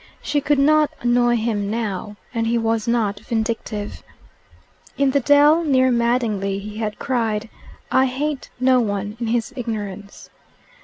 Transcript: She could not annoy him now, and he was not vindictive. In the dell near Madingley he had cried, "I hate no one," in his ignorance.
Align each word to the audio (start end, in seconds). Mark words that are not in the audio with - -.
She 0.23 0.41
could 0.41 0.57
not 0.57 0.89
annoy 1.01 1.35
him 1.35 1.69
now, 1.69 2.15
and 2.33 2.47
he 2.47 2.57
was 2.57 2.87
not 2.87 3.19
vindictive. 3.19 4.01
In 4.97 5.11
the 5.11 5.19
dell 5.19 5.63
near 5.63 5.91
Madingley 5.91 6.57
he 6.57 6.77
had 6.77 6.97
cried, 6.97 7.51
"I 7.91 8.07
hate 8.07 8.49
no 8.59 8.79
one," 8.81 9.15
in 9.19 9.27
his 9.27 9.53
ignorance. 9.55 10.31